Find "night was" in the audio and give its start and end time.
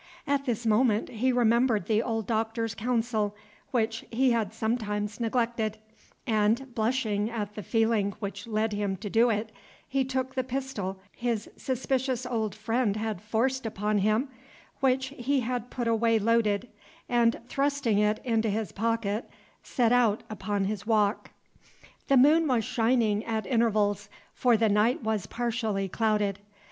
24.67-25.27